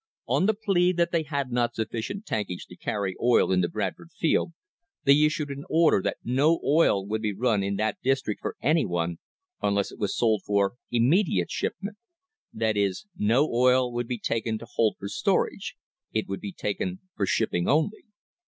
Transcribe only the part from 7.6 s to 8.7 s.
in that district for